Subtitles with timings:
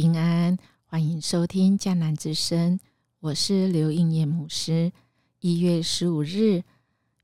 [0.00, 0.56] 平安，
[0.86, 2.80] 欢迎收听迦南之声，
[3.18, 4.92] 我是刘应业牧师。
[5.40, 6.64] 一月十五日，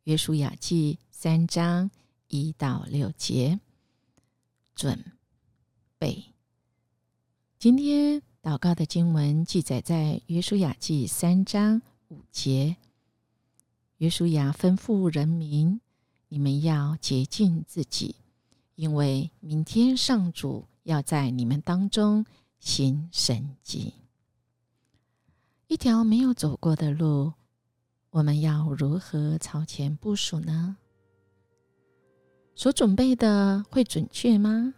[0.03, 1.91] 约书亚记三章
[2.29, 3.61] 一到六节，
[4.75, 5.03] 准
[5.97, 6.23] 备。
[7.59, 12.77] 今天祷告的经文记载在约书亚记三章五节。
[13.97, 15.81] 约书亚吩咐人民：
[16.29, 18.17] 你们要洁净自己，
[18.75, 22.27] 因为明天上主要在你们当中。
[22.59, 23.95] 新神迹，
[25.69, 27.33] 一条没有走过的路，
[28.11, 30.77] 我们要如何朝前部署呢？
[32.55, 34.75] 所准备的会准确吗？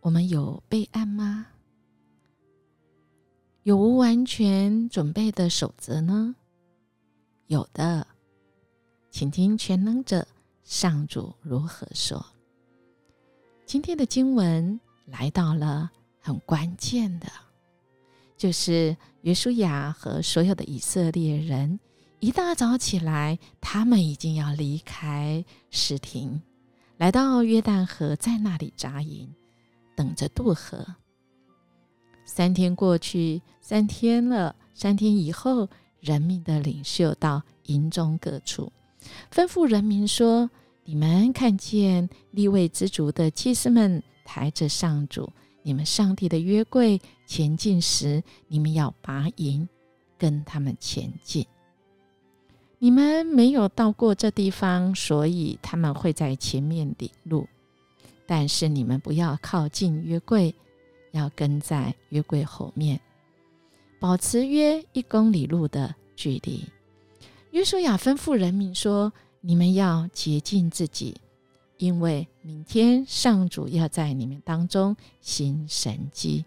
[0.00, 1.46] 我们有备案吗？
[3.64, 6.34] 有无完全准备的守则呢？
[7.48, 8.06] 有的，
[9.10, 10.26] 请听全能者
[10.62, 12.24] 上主如何说。
[13.66, 15.90] 今天的经文来到了。
[16.20, 17.26] 很关键的，
[18.36, 21.78] 就是约书亚和所有的以色列人
[22.20, 26.40] 一大早起来，他们已经要离开石亭，
[26.96, 29.32] 来到约旦河，在那里扎营，
[29.96, 30.84] 等着渡河。
[32.24, 35.68] 三天过去，三天了，三天以后，
[36.00, 38.70] 人民的领袖到营中各处，
[39.32, 40.50] 吩咐人民说
[40.84, 45.32] ：“你们看见立位之族的祭司们抬着上主。”
[45.62, 49.68] 你们上帝的约柜前进时，你们要拔营，
[50.16, 51.46] 跟他们前进。
[52.78, 57.46] 你们没有到过这地方，所以他们会在前面领路。
[58.26, 60.54] 但是你们不要靠近约柜，
[61.12, 63.00] 要跟在约柜后面，
[63.98, 66.64] 保持约一公里路的距离。
[67.50, 71.16] 约书亚吩咐人民说：“你们要洁净自己。”
[71.78, 76.44] 因为明天上主要在你们当中行神迹，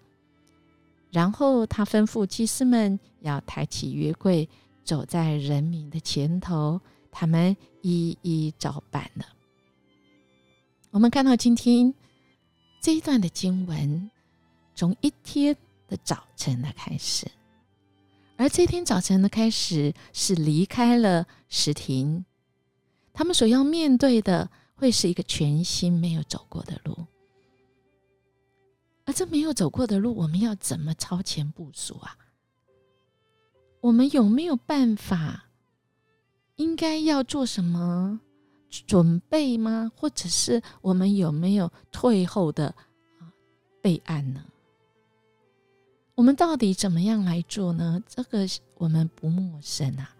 [1.10, 4.48] 然后他吩咐祭司们要抬起约柜，
[4.84, 9.26] 走在人民的前头，他们一一照办了。
[10.90, 11.94] 我们看到今天
[12.82, 14.12] 这一段的经文，
[14.76, 15.56] 从一天
[15.88, 17.26] 的早晨的开始，
[18.36, 22.26] 而这天早晨的开始是离开了石亭，
[23.14, 24.50] 他们所要面对的。
[24.82, 27.06] 会是一个全新没有走过的路，
[29.06, 32.18] 而这没有走过的路，我们要怎么超前部署啊？
[33.80, 35.44] 我们有没有办法？
[36.56, 38.20] 应该要做什么
[38.72, 39.92] 准备吗？
[39.96, 42.74] 或者是我们有没有退后的
[43.84, 44.44] 备案呢？
[46.16, 48.02] 我们到底怎么样来做呢？
[48.08, 48.48] 这个
[48.78, 50.16] 我们不陌生啊。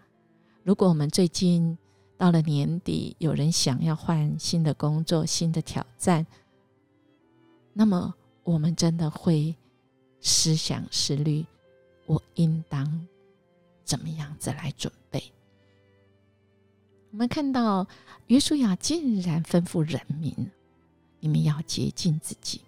[0.62, 1.76] 如果我们最近，
[2.22, 6.28] 到了年底，有人想要换新的工作、新的挑战，
[7.74, 9.56] 那么我们真的会
[10.20, 11.44] 思想思虑，
[12.06, 13.08] 我应当
[13.84, 15.34] 怎么样子来准备？
[17.10, 17.88] 我们看到
[18.28, 20.32] 约书亚竟然吩咐人民
[21.22, 22.62] ：“你们要洁净自己。”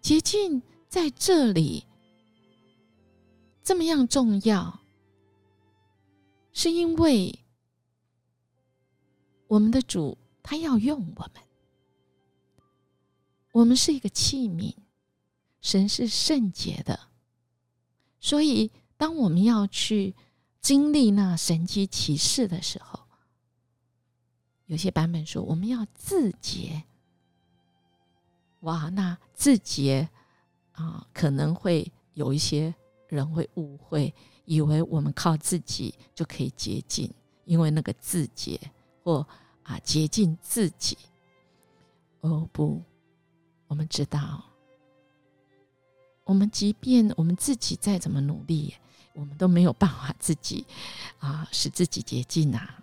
[0.00, 1.82] 洁净在这里
[3.64, 4.78] 这么样重要，
[6.52, 7.36] 是因为。
[9.54, 11.42] 我们的主，他要用我们，
[13.52, 14.74] 我们是一个器皿，
[15.60, 16.98] 神是圣洁的，
[18.18, 20.16] 所以当我们要去
[20.60, 22.98] 经历那神机骑士的时候，
[24.66, 26.82] 有些版本说我们要自洁。
[28.62, 30.08] 哇，那自洁
[30.72, 32.74] 啊，可能会有一些
[33.06, 34.12] 人会误会，
[34.46, 37.08] 以为我们靠自己就可以洁净，
[37.44, 38.60] 因为那个自洁。
[39.04, 39.28] 或
[39.64, 40.96] 啊，洁净自己。
[42.20, 42.80] 哦不，
[43.66, 44.42] 我们知道，
[46.24, 48.74] 我们即便我们自己再怎么努力，
[49.12, 50.64] 我们都没有办法自己
[51.18, 52.82] 啊使自己洁净啊。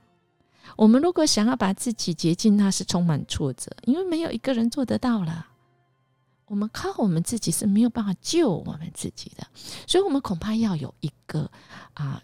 [0.76, 5.48] 我们如果想要把自己洁净，那是充满挫折，因为没有一个人做得到了。
[6.46, 9.48] 我们靠我们自己是没有办法救我们自己的，
[9.88, 11.50] 所以我们恐怕要有一个
[11.94, 12.22] 啊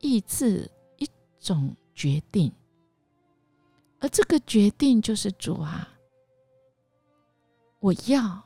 [0.00, 1.08] 意志，一
[1.38, 2.52] 种决定。
[4.04, 5.88] 而这个决定就是主啊，
[7.80, 8.44] 我要，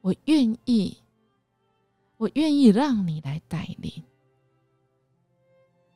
[0.00, 0.96] 我愿意，
[2.16, 4.02] 我愿意让你来带领，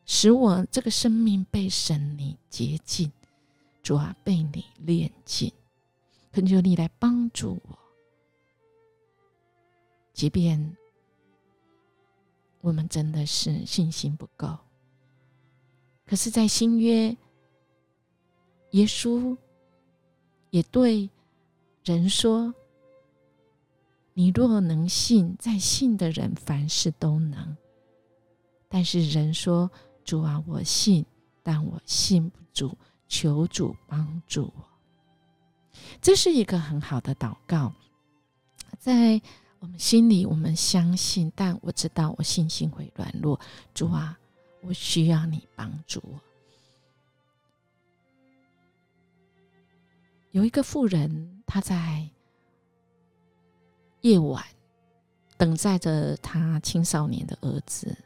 [0.04, 3.10] 使我这个生命被神你洁净，
[3.82, 5.50] 主啊，被你炼净，
[6.30, 7.78] 恳求你来帮助我。
[10.12, 10.76] 即便
[12.60, 14.54] 我们真的是信心不够，
[16.04, 17.16] 可是，在新约。
[18.72, 19.36] 耶稣
[20.50, 21.08] 也对
[21.84, 22.54] 人说
[24.14, 27.56] ：“你若能信，在信的人凡事都能。
[28.68, 29.70] 但是人说
[30.04, 31.04] ：“主啊，我信，
[31.42, 32.74] 但我信不住，
[33.08, 34.64] 求主帮助我。”
[36.00, 37.74] 这是一个很好的祷告，
[38.78, 39.20] 在
[39.58, 43.38] 我们心里，我们相信，但我知道我信心会软弱。
[43.74, 44.18] 主啊，
[44.62, 46.18] 我需要你帮助我。
[50.32, 52.10] 有一个妇人，她在
[54.02, 54.44] 夜晚
[55.38, 57.96] 等待着她青少年的儿子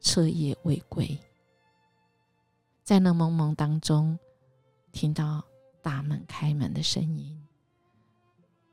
[0.00, 1.18] 彻夜未归，
[2.82, 4.18] 在那蒙蒙当中
[4.92, 5.44] 听到。
[5.82, 7.46] 大门开门的声音。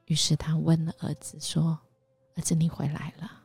[0.06, 1.80] 于是他问了儿子说
[2.34, 3.44] ：“儿子，你回来了。”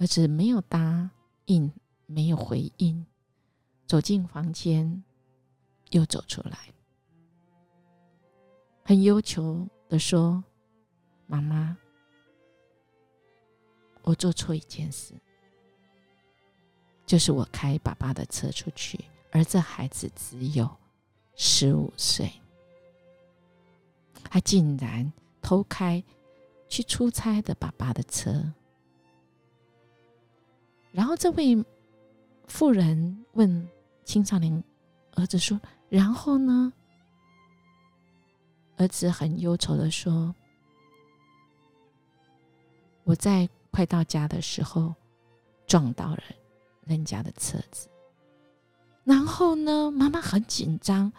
[0.00, 1.10] 儿子没有答
[1.44, 1.70] 应，
[2.06, 3.04] 没有回应，
[3.86, 5.04] 走进房间，
[5.90, 6.72] 又走出来，
[8.90, 10.42] 很忧求的说
[11.28, 11.76] ：“妈妈，
[14.02, 15.14] 我做错一件事，
[17.06, 18.98] 就是我开爸爸的车出去，
[19.30, 20.68] 而这孩子只有……”
[21.38, 22.32] 十五岁，
[24.24, 26.02] 他竟然偷开
[26.68, 28.52] 去出差的爸爸的车。
[30.90, 31.64] 然后这位
[32.48, 33.68] 妇人问
[34.04, 34.64] 青少年
[35.12, 36.72] 儿子说：“然后呢？”
[38.80, 40.34] 儿子很忧愁的说
[43.04, 44.94] ：“我在快到家的时候
[45.66, 46.22] 撞到了
[46.86, 47.90] 人家的车子。
[49.04, 49.90] 然后呢？
[49.90, 51.12] 妈妈很紧张。”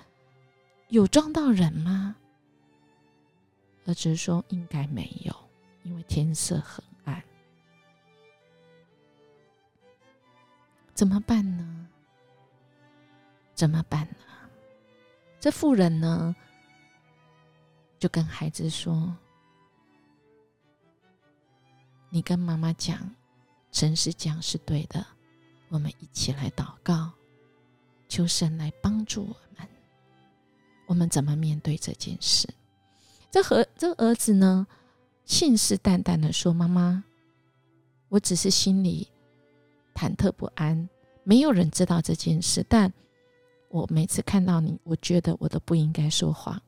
[0.89, 2.15] 有撞到人吗？
[3.85, 5.33] 儿子说：“应该没有，
[5.83, 7.23] 因为天色很暗。
[10.95, 11.87] 怎么办呢？
[13.53, 14.49] 怎么办呢？”
[15.39, 16.35] 这妇人呢，
[18.01, 19.15] 就跟孩子说
[22.09, 22.97] ：“你跟妈妈讲，
[23.71, 25.05] 诚实讲是对的。
[25.69, 27.11] 我们一起来祷告，
[28.09, 29.67] 求神来帮助我们。”
[30.87, 32.49] 我们怎么面对这件事？
[33.29, 34.65] 这和这儿子呢，
[35.23, 37.03] 信誓旦旦的说：“妈妈，
[38.09, 39.07] 我只是心里
[39.93, 40.89] 忐忑不安，
[41.23, 42.65] 没有人知道这件事。
[42.67, 42.91] 但
[43.69, 46.59] 我每次看到你，我觉得我都不应该说谎，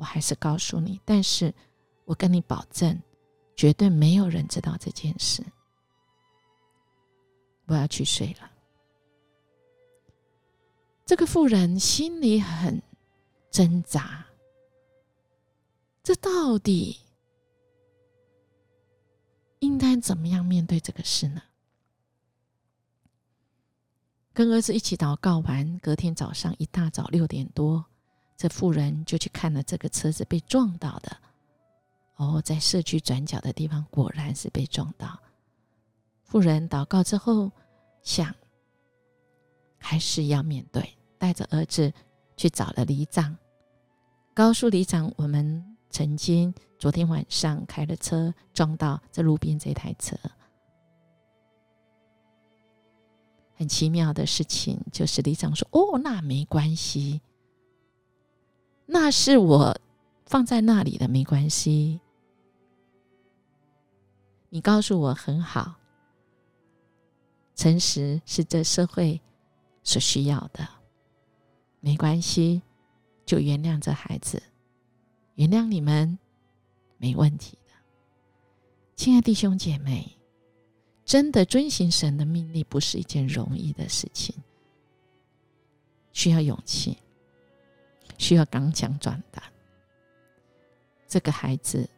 [0.00, 1.00] 我还是告诉你。
[1.04, 1.54] 但是
[2.04, 3.00] 我跟你保证，
[3.54, 5.44] 绝对没有人知道这件事。
[7.66, 8.50] 我要去睡了。”
[11.06, 12.82] 这个妇人心里很。
[13.52, 14.24] 挣扎，
[16.04, 17.00] 这到底
[19.58, 21.42] 应该怎么样面对这个事呢？
[24.32, 27.84] 跟儿子一起祷告完，隔天早上一大早六点多，
[28.40, 31.14] 这妇人就去看了这个车子被撞到的。
[32.16, 35.20] 哦，在社区转角的地方，果然是被撞到。
[36.24, 37.52] 妇人祷告之后，
[38.02, 38.34] 想
[39.76, 41.92] 还是要面对，带着儿子。
[42.36, 43.36] 去找了里长，
[44.32, 50.16] 告诉里长，我们曾经昨天晚上开了车撞到这路边这台车。
[53.56, 57.20] 很奇妙的事情就是，里长说：“哦，那没关系，
[58.92, 59.80] 那是我
[60.26, 62.00] 放在那里的，没关系。
[64.48, 65.76] 你告诉我很好，
[67.54, 69.20] 诚实是这社会
[69.84, 70.68] 所需要的。”
[71.78, 72.62] 没关系，
[73.24, 74.42] 就原谅这孩子，
[75.36, 76.18] 原谅你们，
[76.98, 77.74] 没问题的。
[78.96, 80.18] 亲爱弟兄姐妹，
[81.04, 84.34] 真的遵行神的命令不是一件容易的事情，
[86.12, 86.98] 需要勇气，
[88.20, 89.42] 需要刚强壮胆。
[91.08, 91.88] 这个孩子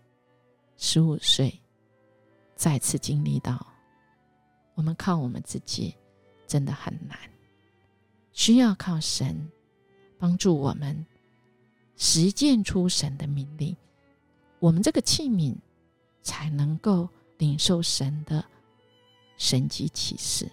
[0.76, 1.52] 十五岁，
[2.54, 3.66] 再次经历到，
[4.74, 5.92] 我们靠我们自己
[6.46, 7.18] 真的很难，
[8.32, 9.36] 需要靠神。
[10.16, 11.04] 帮助我们
[11.96, 13.76] 实践出神的命令，
[14.60, 15.52] 我们这个器皿
[16.22, 18.44] 才能够领受神的
[19.36, 20.48] 神迹启示。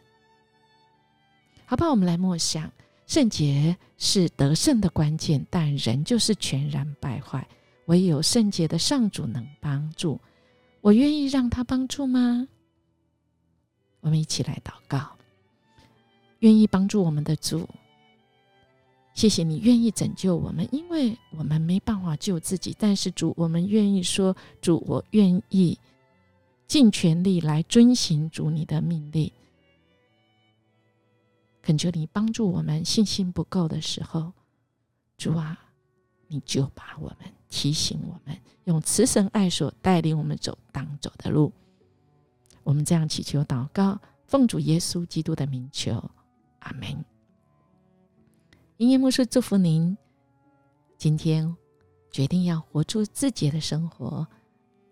[1.68, 2.74] 好吧，我们来默想：
[3.10, 7.46] 圣洁是得胜的关键，但人就是全然败坏。
[7.88, 10.22] 唯有圣洁的上主能帮助。
[10.80, 12.48] 我愿意让他帮助吗？
[14.01, 15.18] 我们一起来祷告，
[16.42, 17.68] 愿意帮助我们的主。
[19.16, 22.75] 谢谢你愿意拯救我们，因为我们没办法救自己。
[22.78, 25.75] 但是主，我们愿意说，主，我愿意
[26.68, 29.32] 尽全力来遵行主你的命令。
[31.62, 34.34] 恳求你帮助我们，信心不够的时候，
[35.18, 35.60] 主啊，
[36.28, 41.51] 你就把我们提醒我们，用慈神爱所带领我们走当走的路。
[42.63, 46.12] 我们这样祈求祷告，奉主耶稣基督的名求，
[46.60, 47.04] 阿门。
[48.78, 49.98] 音乐牧师祝福您，
[50.98, 51.56] 今天
[52.12, 54.25] 决定要活出自己的生活，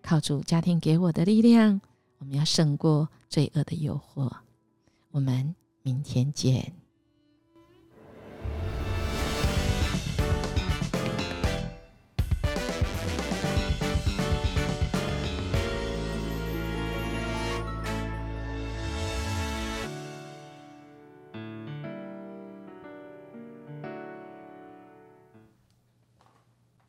[0.02, 1.80] 靠主家庭给我的力量，
[2.18, 4.30] 我们要胜过罪恶的诱惑。
[5.12, 5.56] 我们
[5.88, 6.87] 明天见。